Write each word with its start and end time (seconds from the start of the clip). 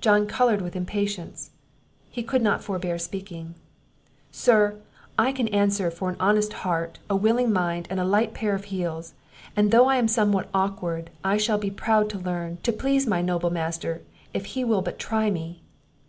John 0.00 0.26
coloured 0.26 0.60
with 0.62 0.74
impatience; 0.74 1.50
he 2.10 2.24
could 2.24 2.42
not 2.42 2.64
forbear 2.64 2.98
speaking. 2.98 3.54
"Sir, 4.32 4.80
I 5.16 5.30
can 5.30 5.46
answer 5.46 5.92
for 5.92 6.08
an 6.10 6.16
honest 6.18 6.52
heart, 6.66 6.98
a 7.08 7.14
willing 7.14 7.52
mind, 7.52 7.86
and 7.88 8.00
a 8.00 8.04
light 8.04 8.34
pair 8.34 8.56
of 8.56 8.64
heels; 8.64 9.14
and 9.54 9.70
though 9.70 9.86
I 9.86 9.98
am 9.98 10.08
somewhat 10.08 10.48
awkward, 10.52 11.08
I 11.22 11.36
shall 11.36 11.58
be 11.58 11.70
proud 11.70 12.10
to 12.10 12.18
learn, 12.18 12.58
to 12.64 12.72
please 12.72 13.06
my 13.06 13.22
noble 13.22 13.50
master, 13.50 14.02
if 14.32 14.44
he 14.58 14.64
will 14.64 14.82
but 14.82 14.98
try 14.98 15.30
me." 15.30 15.60